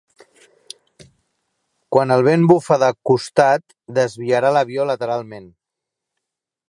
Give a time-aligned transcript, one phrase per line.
[1.95, 5.51] Quan el vent bufa de constat desviarà a l'avió lateralment.